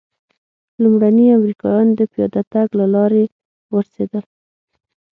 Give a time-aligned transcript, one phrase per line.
[0.81, 3.23] لومړني امریکایان د پیاده تګ له لارې
[3.75, 4.25] ورسېدل.